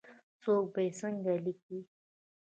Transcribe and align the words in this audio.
څوک 0.41 0.63
به 0.73 0.79
یې 0.85 0.91
څنګه 0.99 1.33
لیکې؟ 1.45 1.79